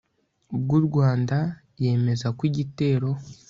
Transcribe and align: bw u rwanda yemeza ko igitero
bw 0.61 0.67
u 0.79 0.81
rwanda 0.87 1.37
yemeza 1.83 2.27
ko 2.37 2.41
igitero 2.49 3.09